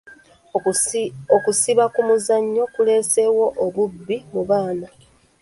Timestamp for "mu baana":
4.33-4.87